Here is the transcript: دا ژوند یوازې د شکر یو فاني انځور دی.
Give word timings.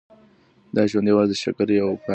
دا 0.75 0.83
ژوند 0.91 1.07
یوازې 1.11 1.29
د 1.37 1.41
شکر 1.43 1.67
یو 1.69 1.87
فاني 1.87 1.93
انځور 1.93 1.99
دی. 2.05 2.09